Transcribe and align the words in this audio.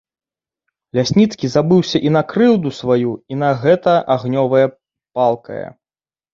Лясніцкі 0.99 1.45
забыўся 1.55 1.97
і 2.07 2.15
на 2.17 2.23
крыўду 2.33 2.73
сваю, 2.79 3.11
і 3.35 3.39
на 3.43 3.53
гэта 3.61 3.95
агнёвае, 4.17 4.67
палкае. 5.21 5.65